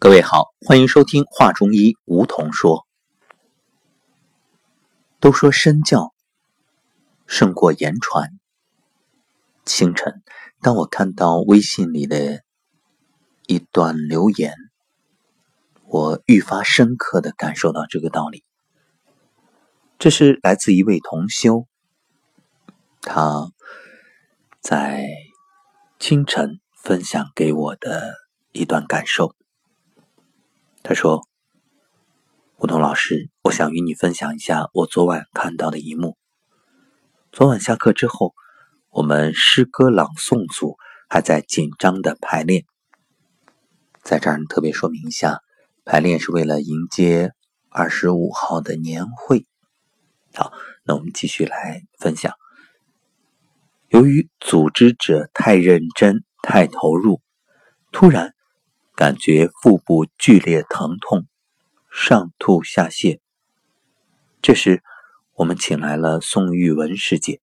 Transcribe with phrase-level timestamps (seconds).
[0.00, 2.86] 各位好，欢迎收听《画中医》，梧桐说。
[5.18, 6.14] 都说身教
[7.26, 8.30] 胜过言传。
[9.64, 10.22] 清晨，
[10.62, 12.42] 当我看到微信里的
[13.48, 14.54] 一段留言，
[15.82, 18.44] 我愈发深刻的感受到这个道理。
[19.98, 21.66] 这是来自一位同修，
[23.00, 23.50] 他
[24.60, 25.08] 在
[25.98, 28.14] 清晨分享给我的
[28.52, 29.34] 一段感受。
[30.88, 31.28] 他说
[32.56, 36.16] ：“梧桐老师，我想与你分享一下我昨晚看到的一幕。
[37.30, 38.32] 昨晚下课之后，
[38.88, 42.64] 我们诗歌朗诵组还在紧张的排练。
[44.02, 45.42] 在这儿特别说明一下，
[45.84, 47.34] 排练是为了迎接
[47.68, 49.44] 二十五号的年会。
[50.32, 52.32] 好，那我们继续来分享。
[53.88, 57.20] 由于组织者太认真、太投入，
[57.92, 58.32] 突然。”
[58.98, 61.28] 感觉腹部剧烈疼痛，
[61.88, 63.20] 上吐下泻。
[64.42, 64.82] 这时，
[65.34, 67.40] 我们请来了宋玉文师姐。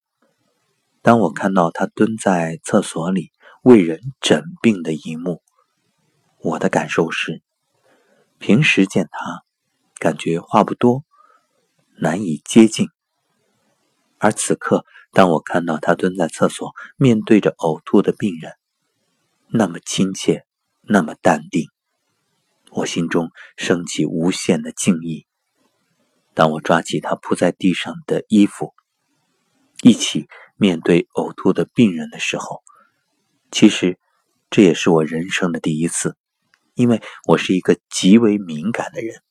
[1.01, 3.31] 当我看到她蹲在厕所里
[3.63, 5.41] 为人诊病的一幕，
[6.39, 7.41] 我的感受是：
[8.37, 9.45] 平时见她，
[9.97, 11.05] 感觉话不多，
[11.97, 12.87] 难以接近；
[14.17, 18.51] 而此刻，当我看到她蹲在厕所，面对着呕吐的病人，
[19.47, 20.44] 那么亲切。
[20.87, 21.67] 那么淡定，
[22.71, 25.25] 我心中升起无限的敬意。
[26.33, 28.73] 当我抓起他铺在地上的衣服，
[29.81, 30.27] 一起
[30.57, 32.61] 面对呕吐的病人的时候，
[33.51, 33.97] 其实
[34.49, 36.15] 这也是我人生的第一次，
[36.73, 39.21] 因为我是一个极为敏感的人，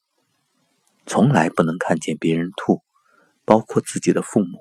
[1.06, 2.82] 从来不能看见别人吐，
[3.44, 4.58] 包括自己的父母。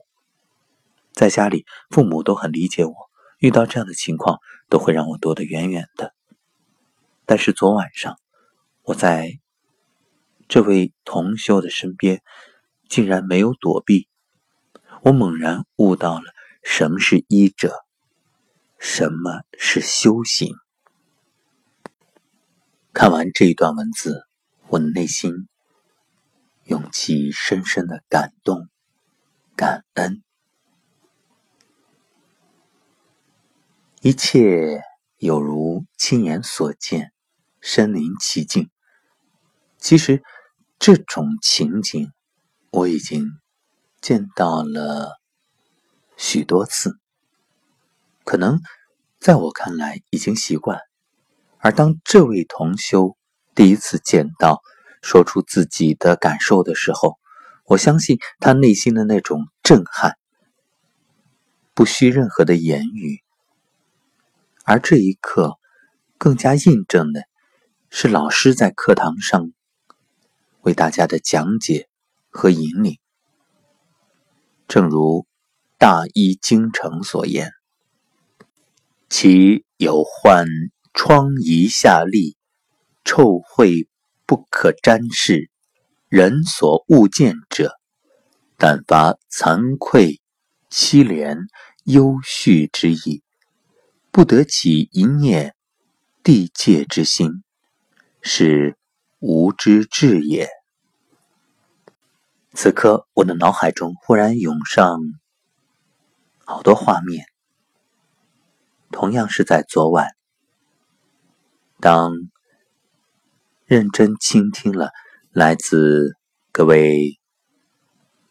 [1.14, 2.94] 在家里，父母都很理解我，
[3.40, 6.13] 遇到这样的情况都会让我躲得远远的。
[7.26, 8.20] 但是昨晚上，
[8.84, 9.40] 我在
[10.48, 12.22] 这位同修的身边，
[12.90, 14.08] 竟然没有躲避。
[15.04, 16.34] 我猛然悟到了
[16.64, 17.86] 什么是医者，
[18.78, 20.56] 什么是修行。
[22.94, 24.28] 看完这一段文字，
[24.68, 25.48] 我的内心
[26.66, 28.68] 涌起深深的感动、
[29.56, 30.22] 感恩。
[34.02, 34.82] 一切
[35.18, 37.13] 有如亲眼所见。
[37.66, 38.70] 身临其境，
[39.78, 40.22] 其实
[40.80, 42.12] 这种情景
[42.72, 43.30] 我已经
[44.02, 45.18] 见到了
[46.18, 47.00] 许多次，
[48.26, 48.60] 可能
[49.18, 50.78] 在我看来已经习惯。
[51.60, 53.16] 而当这位同修
[53.56, 54.62] 第一次见到，
[55.02, 57.18] 说出自己的感受的时候，
[57.64, 60.18] 我相信他内心的那种震撼，
[61.74, 63.24] 不需任何的言语。
[64.66, 65.58] 而这一刻，
[66.18, 67.22] 更加印证了。
[67.96, 69.52] 是老师在课堂上
[70.62, 71.88] 为大家的讲解
[72.32, 72.98] 和引领，
[74.68, 75.28] 正如
[75.78, 77.52] 大医精诚所言
[79.10, 80.48] ：“其有患
[80.92, 82.36] 疮痍下痢、
[83.06, 83.88] 臭秽
[84.26, 85.52] 不可沾视，
[86.10, 87.76] 人所勿见者，
[88.58, 90.20] 但发惭愧、
[90.68, 91.38] 凄怜、
[91.84, 93.22] 忧绪之意，
[94.10, 95.56] 不得起一念
[96.24, 97.43] 地界之心。”
[98.26, 98.78] 是
[99.20, 100.50] 无知智也。
[102.54, 104.98] 此刻，我的脑海中忽然涌上
[106.46, 107.26] 好多画面。
[108.92, 110.08] 同样是在昨晚，
[111.82, 112.14] 当
[113.66, 114.92] 认真倾听了
[115.32, 116.16] 来自
[116.54, 117.20] 各位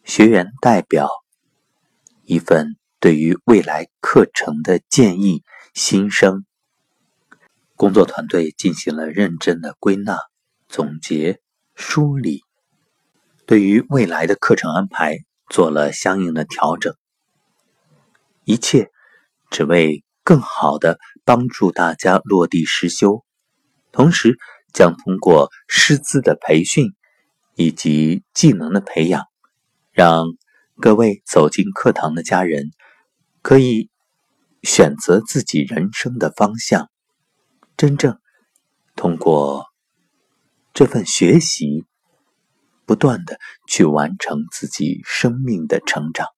[0.05, 1.11] 学员代表
[2.23, 5.43] 一份对于未来课程的建议
[5.75, 6.47] 心声。
[7.83, 10.17] 工作团队进行了认真的归纳、
[10.69, 11.41] 总结、
[11.75, 12.45] 梳理，
[13.45, 15.19] 对于未来的课程安排
[15.51, 16.95] 做了相应的调整。
[18.45, 18.93] 一切
[19.51, 23.25] 只为更好的帮助大家落地实修，
[23.91, 24.39] 同时
[24.73, 26.93] 将通过师资的培训
[27.57, 29.25] 以及技能的培养，
[29.91, 30.27] 让
[30.81, 32.71] 各位走进课堂的家人
[33.43, 33.91] 可以
[34.63, 36.92] 选择自己人生的方向。
[37.83, 38.21] 真正
[38.95, 39.67] 通过
[40.73, 41.85] 这份学习，
[42.87, 46.29] 不断的去完成自己生命的成长。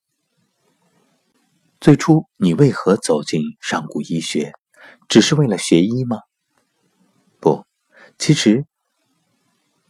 [1.83, 4.55] 最初，你为何走进上古医学？
[5.07, 6.21] 只是为了学医吗？
[7.41, 7.67] 不，
[8.17, 8.65] 其实，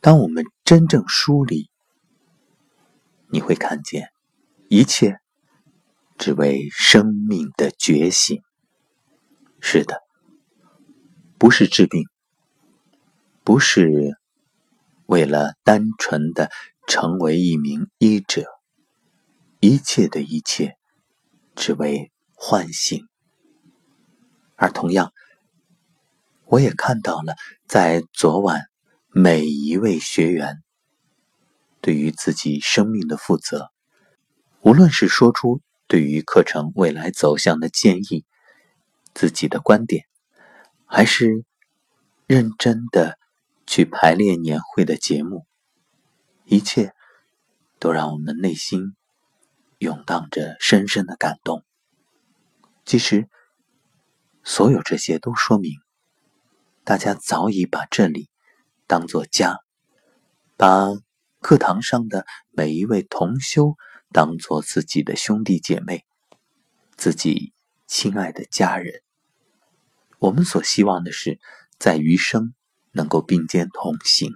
[0.00, 1.70] 当我们真正梳理，
[3.28, 4.08] 你会看见，
[4.68, 5.18] 一切
[6.18, 8.42] 只为生命的觉醒。
[9.60, 10.03] 是的。
[11.44, 12.06] 不是治病，
[13.44, 14.16] 不是
[15.04, 16.50] 为了单纯的
[16.88, 18.46] 成为一名医者，
[19.60, 20.78] 一切的一切，
[21.54, 23.06] 只为唤醒。
[24.56, 25.12] 而同样，
[26.46, 27.36] 我也看到了，
[27.66, 28.62] 在昨晚
[29.10, 30.62] 每一位学员
[31.82, 33.68] 对于自己生命的负责，
[34.62, 38.24] 无论是说出对于课程未来走向的建议、
[39.12, 40.06] 自己的观点，
[40.94, 41.44] 还是
[42.28, 43.18] 认真的
[43.66, 45.44] 去排练年会的节目，
[46.44, 46.92] 一切
[47.80, 48.94] 都让我们内心
[49.78, 51.64] 涌荡着深深的感动。
[52.84, 53.28] 其实。
[54.46, 55.72] 所有这些都说明，
[56.84, 58.28] 大家早已把这里
[58.86, 59.56] 当作家，
[60.58, 60.88] 把
[61.40, 63.74] 课堂上的每一位同修
[64.12, 66.04] 当作自己的兄弟姐妹，
[66.94, 67.54] 自己
[67.86, 69.02] 亲爱的家人。
[70.24, 71.38] 我们所希望的是，
[71.78, 72.54] 在余生
[72.92, 74.32] 能够并肩同行，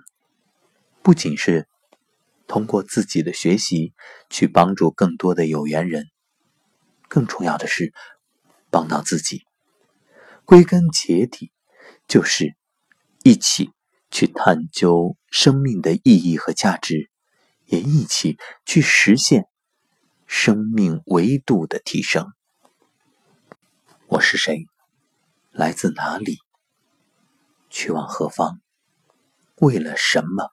[1.00, 1.66] 不仅是
[2.46, 3.94] 通过自己的学习
[4.28, 6.04] 去帮助更多的有缘人，
[7.08, 7.94] 更重要的是
[8.68, 9.46] 帮到自己。
[10.44, 11.52] 归根结底，
[12.06, 12.54] 就是
[13.22, 13.70] 一起
[14.10, 17.08] 去探究生命的意义和价值，
[17.64, 18.36] 也一起
[18.66, 19.46] 去实现
[20.26, 22.30] 生命维度的提升。
[24.06, 24.66] 我是谁？
[25.58, 26.38] 来自哪里？
[27.68, 28.60] 去往何方？
[29.56, 30.52] 为了什么？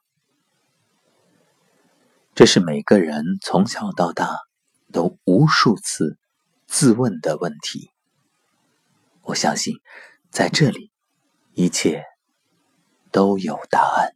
[2.34, 4.40] 这是每个人从小到大
[4.92, 6.18] 都无数次
[6.66, 7.92] 自问的问题。
[9.22, 9.76] 我相信，
[10.32, 10.90] 在这里，
[11.52, 12.02] 一切
[13.12, 14.15] 都有答案。